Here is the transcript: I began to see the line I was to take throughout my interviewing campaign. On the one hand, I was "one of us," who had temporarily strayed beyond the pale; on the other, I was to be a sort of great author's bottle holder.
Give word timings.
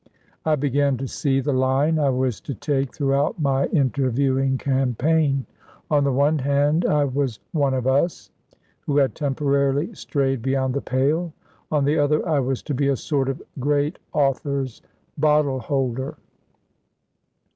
I 0.45 0.55
began 0.55 0.97
to 0.97 1.07
see 1.07 1.41
the 1.41 1.53
line 1.53 1.99
I 1.99 2.09
was 2.09 2.41
to 2.41 2.55
take 2.55 2.91
throughout 2.91 3.39
my 3.39 3.67
interviewing 3.67 4.57
campaign. 4.57 5.45
On 5.91 6.03
the 6.03 6.11
one 6.11 6.39
hand, 6.39 6.87
I 6.87 7.03
was 7.05 7.39
"one 7.51 7.75
of 7.75 7.85
us," 7.85 8.31
who 8.87 8.97
had 8.97 9.13
temporarily 9.13 9.93
strayed 9.93 10.41
beyond 10.41 10.73
the 10.73 10.81
pale; 10.81 11.33
on 11.71 11.85
the 11.85 11.99
other, 11.99 12.27
I 12.27 12.39
was 12.39 12.63
to 12.63 12.73
be 12.73 12.87
a 12.87 12.95
sort 12.95 13.29
of 13.29 13.43
great 13.59 13.99
author's 14.11 14.81
bottle 15.19 15.59
holder. 15.59 16.17